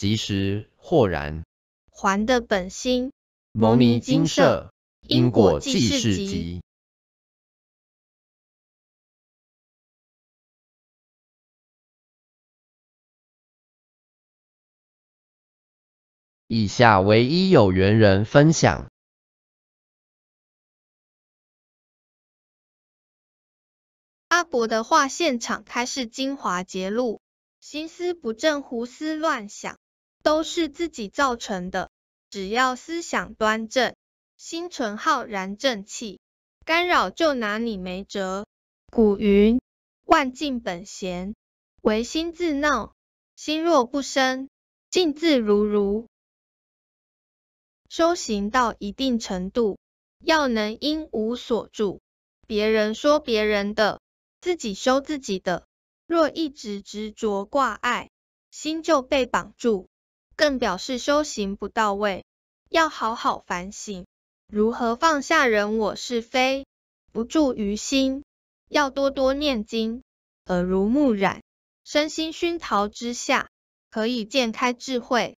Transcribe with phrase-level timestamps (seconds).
[0.00, 1.44] 及时豁然。
[1.90, 3.12] 还的本心。
[3.52, 4.72] 牟尼精舍
[5.02, 6.62] 因果记事集。
[16.46, 18.88] 以下唯一有缘人分享。
[24.28, 27.20] 阿伯的话现场开示精华揭露，
[27.60, 29.78] 心思不正，胡思乱想，
[30.22, 31.90] 都是自己造成的。
[32.30, 33.94] 只要思想端正，
[34.36, 36.20] 心存浩然正气，
[36.64, 38.46] 干扰就拿你没辙。
[38.92, 39.60] 古云：
[40.04, 41.34] 万境本闲，
[41.82, 42.92] 唯心自闹。
[43.36, 44.48] 心若不生，
[44.90, 46.06] 静自如如。
[47.88, 49.78] 修行到一定程度，
[50.24, 52.00] 要能因无所住，
[52.46, 54.00] 别人说别人的。
[54.40, 55.66] 自己修自己的，
[56.06, 58.10] 若一直执着挂碍，
[58.50, 59.88] 心就被绑住，
[60.40, 62.24] 更表示修行不到位。
[62.70, 64.06] 要好好反省，
[64.48, 66.64] 如何放下人我是非，
[67.12, 68.24] 不住于心。
[68.66, 70.02] 要多多念经，
[70.46, 71.42] 耳濡目染，
[71.84, 73.50] 身心熏陶之下，
[73.90, 75.36] 可以渐开智慧。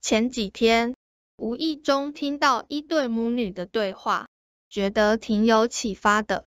[0.00, 0.96] 前几天
[1.36, 4.26] 无意中听到一对母女的对话，
[4.68, 6.46] 觉得挺有启发的。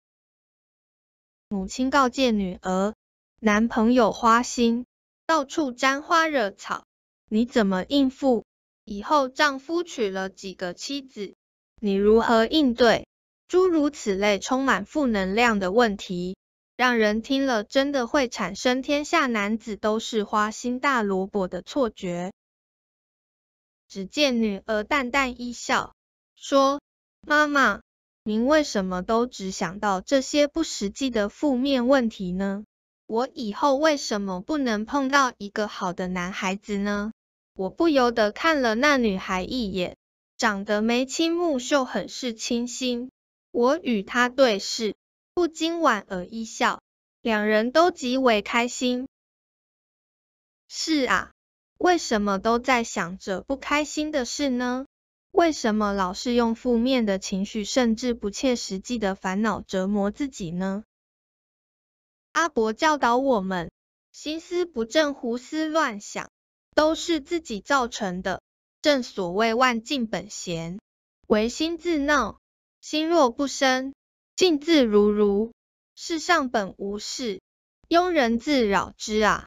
[1.48, 2.92] 母亲告诫女儿
[3.38, 4.84] ：“男朋友花心，
[5.26, 6.86] 到处沾花惹草，
[7.32, 8.44] 你怎么应付？
[8.84, 11.34] 以后丈夫娶了几个妻子，
[11.80, 13.06] 你如何应对？”
[13.46, 16.36] 诸如此类充满负能量的问题，
[16.76, 22.32] 让人听了真的会产生天下男子都是花心大萝卜的错觉。
[23.88, 25.94] 只见女儿淡淡一笑，
[26.34, 26.80] 说
[27.26, 27.80] ：“妈妈。”
[28.22, 32.64] 您为什么都只想到这些不实际的负面问题呢？
[33.06, 37.12] 我以后为什么不能碰到一个好的男孩子呢？
[37.60, 39.98] 我不由得看了那女孩一眼，
[40.38, 43.10] 长得眉清目秀，很是清新。
[43.50, 44.94] 我与她对视，
[45.34, 46.80] 不禁莞尔一笑，
[47.20, 49.06] 两人都极为开心。
[50.68, 51.32] 是啊，
[51.76, 54.86] 为什么都在想着不开心的事呢？
[55.30, 60.84] 为什么老是用负面的情绪，甚至不切实际的烦恼折磨自己呢？
[62.32, 63.70] 阿伯教导我们，
[64.12, 66.30] 心思不正，胡思乱想，
[66.74, 68.40] 都是自己造成的。
[68.82, 70.78] 正所谓万境本闲，
[71.26, 72.38] 唯心自闹。
[72.80, 73.94] 心若不生，
[74.36, 75.52] 静自如如。
[75.94, 77.40] 世上本无事，
[77.88, 79.46] 庸人自扰之啊。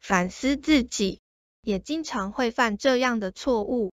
[0.00, 1.20] 反思自己，
[1.62, 3.92] 也经常会犯这样的错误。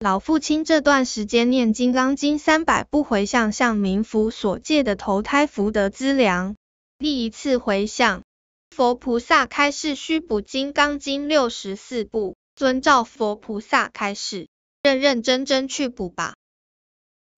[0.00, 6.54] 老父亲这段时间念《金刚经》三百部回向，向冥府所借的投胎福德资粮。
[7.00, 8.22] 第一次回向，
[8.70, 14.46] 佛菩萨开示须补《金刚经》六十四部，遵照佛菩萨开示，
[14.84, 16.34] 认认真真去补吧。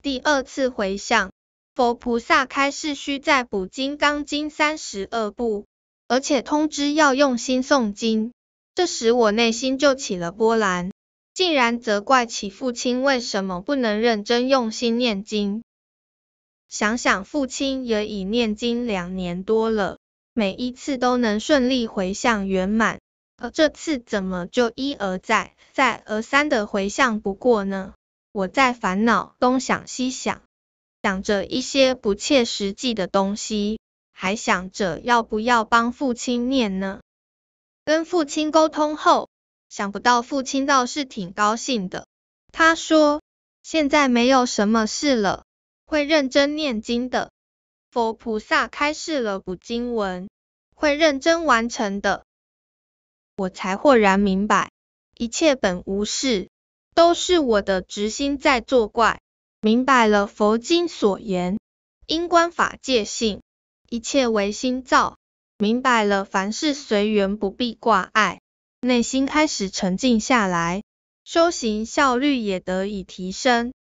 [0.02, 1.32] 第二次回向，
[1.74, 5.64] 佛菩萨开示需再补《金刚经》三十二部，
[6.08, 8.32] 而且通知要用心诵经。
[8.74, 10.90] 这时我内心就起了波澜。
[11.32, 15.62] 竟然责怪起父亲为什么不能认真用心念经。
[16.68, 19.98] 想想父亲也已念经两年多了，
[20.34, 23.00] 每一次都能顺利回向圆满，
[23.36, 27.94] 而这次怎么就一而再、再而三的回向不过呢？
[28.32, 30.42] 我在烦恼，东想西想，
[31.02, 33.80] 想着一些不切实际的东西，
[34.12, 37.00] 还想着要不要帮父亲念呢？
[37.84, 39.29] 跟父亲沟通后。
[39.70, 42.06] 想不到父亲倒是挺高兴的，
[42.52, 43.22] 他说
[43.62, 45.44] ：“现在没有什么事了，
[45.86, 47.30] 会认真念经的。
[47.90, 50.28] 佛菩萨开示了补经文，
[50.74, 52.24] 会认真完成的。”
[53.38, 54.72] 我才豁然明白，
[55.16, 56.50] 一切本无事，
[56.94, 59.20] 都是我的执心在作怪。
[59.60, 61.58] 明白了佛经所言，
[62.06, 63.40] 因观法界性，
[63.88, 65.16] 一切唯心造。
[65.58, 68.40] 明白了凡事随缘，不必挂碍。
[68.82, 70.82] 内心开始沉静下来，
[71.22, 73.74] 修行效率也得以提升。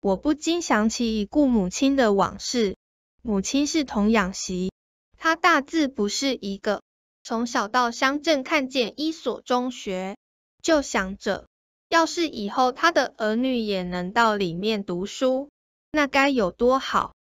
[0.00, 2.76] 我不禁想起已故母亲的往事。
[3.22, 4.72] 母亲是童养媳，
[5.16, 6.82] 她大字不是一个，
[7.22, 10.16] 从小到乡镇看见一所中学，
[10.62, 11.46] 就想着，
[11.88, 15.48] 要是以后她的儿女也能到里面读书，
[15.92, 17.14] 那该有多好。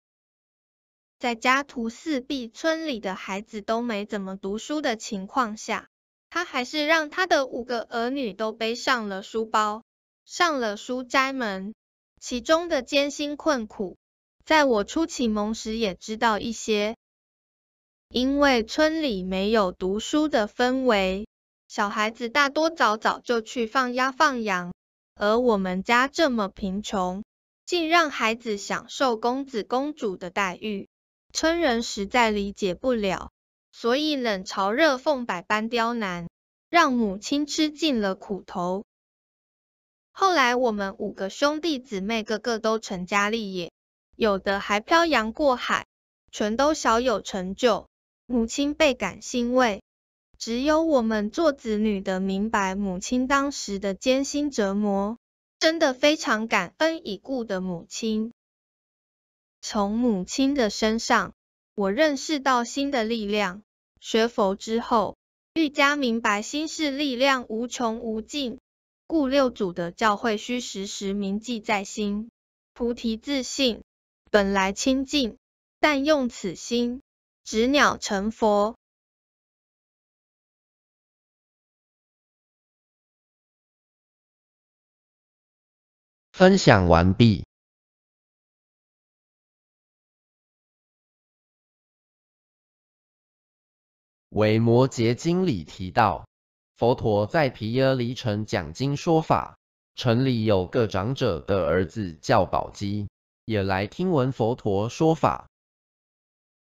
[1.26, 5.88] 在家徒四壁、村里的孩子都没怎么读书的情况下，
[6.30, 9.82] 他还是让他的五个儿女都背上了书包，
[10.24, 11.74] 上了书斋门，
[12.20, 13.96] 其中的艰辛困苦，
[14.44, 16.94] 在我初启蒙时也知道一些。
[18.08, 21.26] 因为村里没有读书的氛围，
[21.66, 24.72] 小孩子大多早早就去放鸭放羊，
[25.16, 27.24] 而我们家这么贫穷，
[27.64, 30.86] 竟让孩子享受公子公主的待遇，
[31.36, 33.30] 村人实在理解不了，
[33.70, 36.30] 所以冷嘲热讽百般刁难，
[36.70, 38.84] 让母亲吃尽了苦头。
[40.12, 43.70] 后来我们五个兄弟姊妹个个都成家立业，
[44.16, 45.84] 有的还漂洋过海，
[46.32, 47.86] 全都小有成就，
[48.24, 49.82] 母亲倍感欣慰。
[50.38, 55.18] 只有我们做子女的明白母亲当时的艰辛折磨，
[55.58, 58.32] 真的非常感恩已故的母亲。
[59.68, 61.34] 从母亲的身上，
[61.74, 63.64] 我认识到新的力量。
[64.00, 65.16] 学佛之后，
[65.54, 68.60] 愈加明白心是力量无穷无尽。
[69.08, 72.30] 故六祖的教诲需时时铭记在心。
[72.74, 73.82] 菩提自信，
[74.30, 75.36] 本来清净，
[75.80, 77.02] 但用此心，
[77.42, 78.76] 执鸟成佛。
[86.30, 87.44] 分享完毕。
[94.36, 96.26] 维摩诘经里提到。
[96.76, 99.56] 佛陀在毗耶离城讲经说法，
[99.94, 103.08] 城里有个长者的儿子叫宝鸡，
[103.46, 105.48] 也来听闻佛陀说法。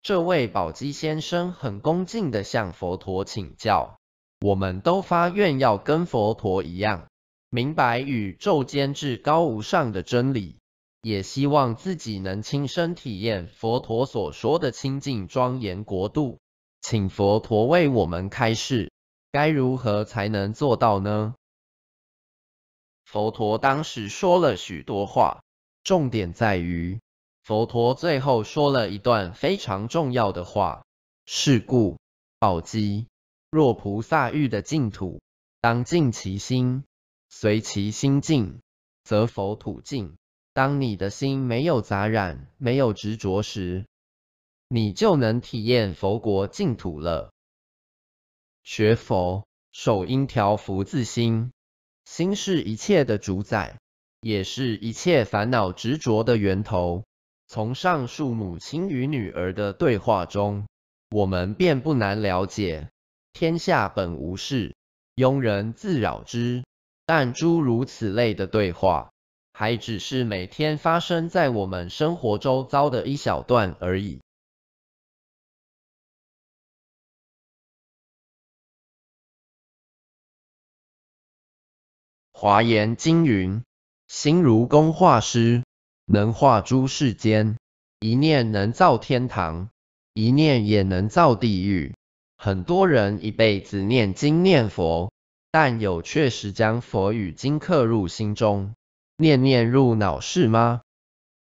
[0.01, 3.97] 这位宝鸡先生很恭敬地向佛陀请教：
[4.41, 7.07] 我们都发愿要跟佛陀一样，
[7.49, 10.57] 明白宇宙间至高无上的真理，
[11.01, 16.39] 也希望自己能亲身体验佛陀所说的清净庄严国度，
[16.83, 18.91] 请佛陀为我们开示。
[19.31, 21.33] 该如何才能做到呢？
[23.05, 25.41] 佛陀当时说了许多话，
[25.83, 26.99] 重点在于
[27.41, 30.83] 佛陀最后说了一段非常重要的话：
[31.25, 31.97] 是故，
[32.37, 33.07] 宝鸡，
[33.49, 35.21] 若菩萨欲的净土，
[35.61, 36.83] 当净其心，
[37.29, 38.59] 随其心净，
[39.03, 40.17] 则佛土净。
[40.53, 43.87] 当你的心没有杂染、没有执着时，
[44.75, 47.31] 你就能体验佛国净土了。
[48.63, 51.51] 学佛，首应调伏自心。
[52.05, 53.77] 心是一切的主宰，
[54.21, 57.03] 也是一切烦恼执着的源头。
[57.45, 60.65] 从上述母亲与女儿的对话中，
[61.11, 62.89] 我们便不难了解：
[63.31, 64.73] 天下本无事，
[65.15, 66.63] 庸人自扰之。
[67.05, 69.11] 但诸如此类的对话，
[69.53, 74.19] 还只是每天发生在我们生活周遭的一小段而已。
[82.43, 83.63] 华严经云：
[84.09, 85.63] 心如工画师，
[86.05, 87.55] 能画诸世间。
[88.01, 89.69] 一念能造天堂，
[90.13, 91.95] 一念也能造地狱。
[92.35, 95.13] 很多人一辈子念经念佛，
[95.51, 98.73] 但有确实将佛语经刻入心中，
[99.15, 100.81] 念念入脑是吗？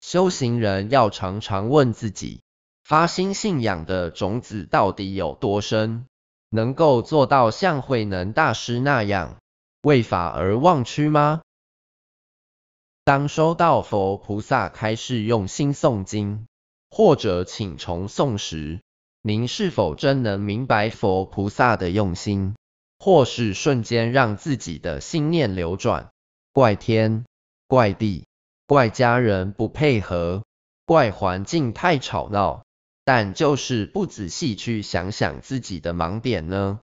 [0.02, 2.42] 修行人要常常问自己：
[2.82, 6.04] 发心信仰的种子到底有多深，
[6.50, 9.38] 能够做到像慧能大师那样？
[9.84, 11.42] 为法而忘躯吗？
[13.04, 16.46] 当收到佛菩萨开示用心诵经，
[16.88, 18.80] 或者请重诵时，
[19.20, 22.54] 您是否真能明白佛菩萨的用心？
[22.98, 26.10] 或是瞬间让自己的心念流转，
[26.54, 27.26] 怪天、
[27.66, 28.24] 怪地、
[28.66, 30.44] 怪家人不配合，
[30.86, 32.64] 怪环境太吵闹，
[33.04, 36.80] 但就是不仔细去想想自己的盲点呢？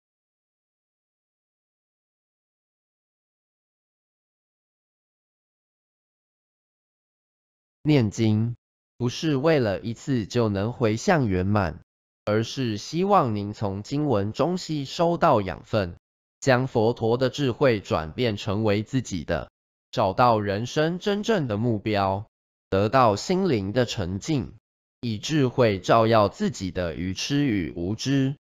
[7.89, 8.55] 念经
[8.99, 11.81] 不是为了一次就能回向圆满，
[12.27, 15.97] 而是希望您从经文中吸收到养分，
[16.39, 19.51] 将佛陀的智慧转变成为自己的，
[19.91, 22.27] 找到人生真正的目标，
[22.69, 24.53] 得到心灵的沉静，
[25.01, 28.37] 以智慧照耀自己的愚痴与无知。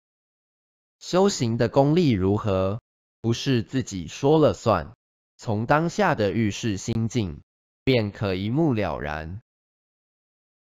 [1.00, 2.80] 修行的功力如何，
[3.20, 4.92] 不是自己说了算，
[5.36, 7.40] 从当下的遇事心境。
[7.84, 9.40] 便可一目了然。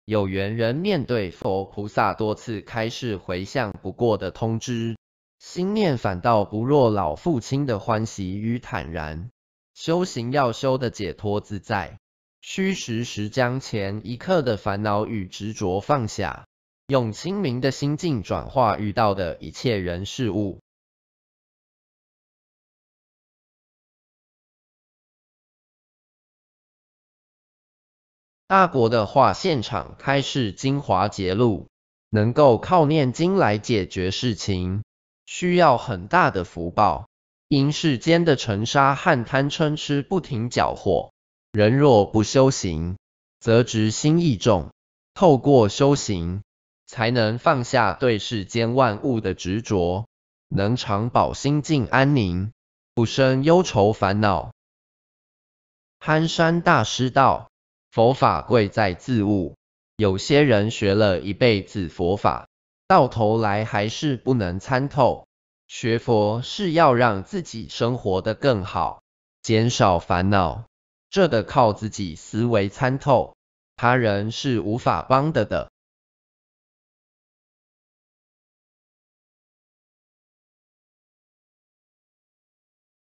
[0.06, 4.96] 有缘人面对佛菩萨多次开示回向不过的通知，
[5.40, 9.30] 心念反倒不若老父亲的欢喜与坦然。
[9.74, 12.00] 修行要修的解脱自在，
[12.42, 16.48] 需时时将前一刻的烦恼与执着放下，
[16.88, 20.60] 用清明的心境转化遇到的一切人事物。
[28.50, 31.68] 大国的话，现场开示精华捷录，
[32.10, 34.84] 能够靠念经来解决事情，
[35.28, 37.08] 需要很大的福报。
[37.48, 41.12] 因世间的尘沙和贪嗔痴不停搅和，
[41.52, 42.98] 人若不修行，
[43.40, 44.72] 则执心意重。
[45.14, 46.42] 透过修行，
[46.88, 50.08] 才能放下对世间万物的执着，
[50.48, 52.52] 能常保心境安宁，
[52.96, 54.52] 不生忧愁烦恼。
[56.00, 57.46] 憨山大师道。
[57.92, 59.56] 佛法贵在自悟，
[59.98, 62.48] 有些人学了一辈子佛法，
[62.88, 65.28] 到头来还是不能参透。
[65.68, 69.02] 学佛是要让自己生活的更好，
[69.42, 70.66] 减少烦恼，
[71.10, 73.36] 这得靠自己思维参透，
[73.76, 75.72] 他人是无法帮的的。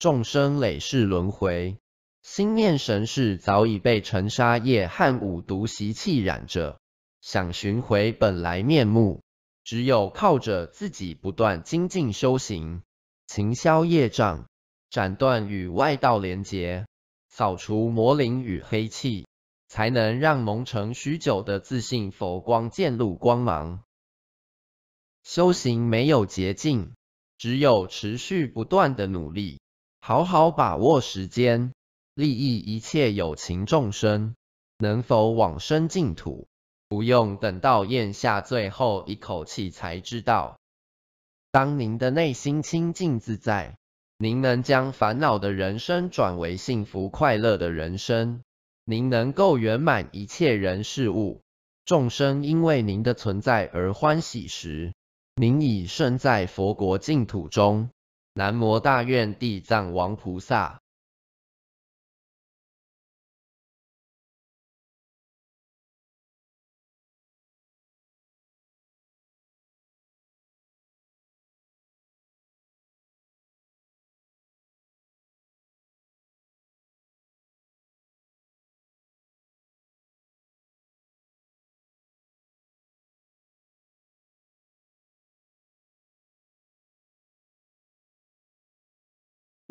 [0.01, 1.79] 众生累世轮回。
[2.25, 6.81] 心念神识早已被尘沙业和五毒习气染着，
[7.21, 9.23] 想寻回本来面目，
[9.63, 12.83] 只有靠着自己不断精进修行，
[13.27, 14.49] 勤消业障，
[14.89, 16.87] 斩断与外道连结，
[17.29, 19.27] 扫除魔灵与黑气，
[19.69, 23.85] 才能让蒙尘许久的自信佛光渐露光芒。
[25.23, 26.95] 修行没有捷径，
[27.37, 29.61] 只有持续不断的努力，
[30.01, 31.75] 好好把握时间。
[32.15, 34.37] 利益一切有情众生，
[34.79, 36.47] 能否往生净土，
[36.89, 40.61] 不用等到咽下最后一口气才知道。
[41.51, 43.77] 当您的内心清净自在，
[44.17, 48.43] 您能将烦恼的人生转为幸福快乐的人生，
[48.85, 51.43] 您能够圆满一切人事物，
[51.85, 54.95] 众生因为您的存在而欢喜时，
[55.35, 57.91] 您已身在佛国净土中。
[58.35, 60.81] 南无大愿地藏王菩萨。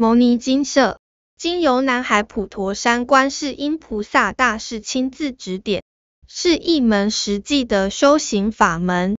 [0.03, 1.00] 牟尼精舍，
[1.38, 5.81] 经由南海普陀山观世音菩萨大士亲自指点，
[6.27, 9.15] 是一门实际的修行法门，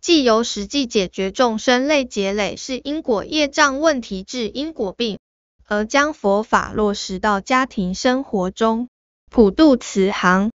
[0.00, 5.18] 既由实际解决众生累劫累是因果业障问题治因果病，
[5.64, 8.88] 而将佛法落实到家庭生活中，
[9.28, 10.52] 普度慈航。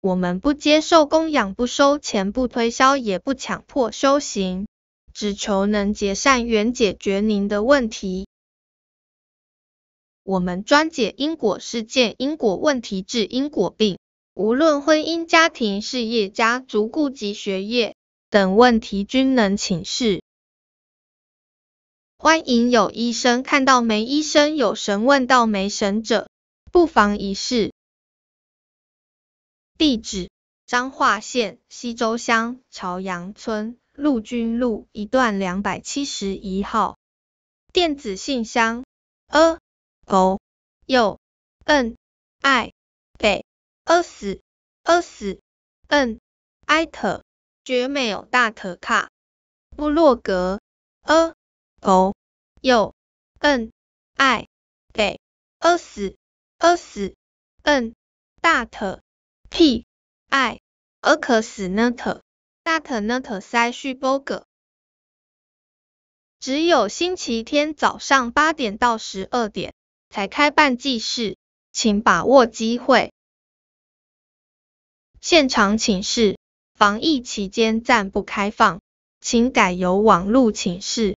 [0.00, 4.66] 我们不接受供养，不收钱，不推销，也不强迫修行。
[5.12, 8.26] 只求能结善缘，解决您的问题。
[10.24, 13.98] 我们专解因果事件、因果问题、治因果病，
[14.34, 17.96] 无论婚姻、家庭、事业、家族、顾及学业
[18.30, 20.22] 等问题，均能请示。
[22.16, 26.28] 欢迎有医生看到没医生，有神问到没神者，
[26.70, 27.72] 不妨一试。
[29.76, 30.30] 地址：
[30.64, 33.76] 彰化县西周乡朝阳村。
[34.02, 36.98] 陆军路一段两百七十一号。
[37.72, 38.84] 电子信箱。
[39.28, 39.60] ：a。
[40.06, 40.40] o
[40.86, 41.20] u
[41.62, 41.96] n
[42.40, 42.72] i
[43.16, 43.44] b
[43.84, 44.40] a s
[44.82, 45.38] a s
[45.86, 46.18] n
[46.66, 47.22] i t
[47.64, 49.08] gmail dot 卡。
[49.76, 50.58] 部落格。
[51.02, 51.34] ：a。
[51.82, 52.12] o
[52.60, 52.94] u
[53.38, 53.70] n
[54.16, 54.48] i
[54.92, 55.20] b
[55.60, 56.16] a s
[56.58, 57.14] a s
[57.62, 57.94] n d
[58.48, 59.00] a t
[59.48, 59.86] p
[60.28, 60.60] i
[61.02, 62.20] a k s net。
[62.64, 64.46] 大特呢特塞续波格，
[66.38, 69.74] 只有星期天早上八点到十二点
[70.10, 71.36] 才开办祭事，
[71.72, 73.12] 请把握机会。
[75.20, 76.38] 现场请示，
[76.74, 78.80] 防疫期间暂不开放，
[79.20, 81.16] 请改由网络请示。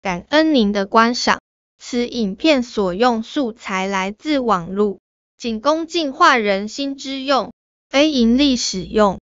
[0.00, 1.42] 感恩您的观赏，
[1.76, 5.00] 此影片所用素材来自网络，
[5.36, 7.52] 仅供净化人心之用，
[7.88, 9.20] 非盈利使用。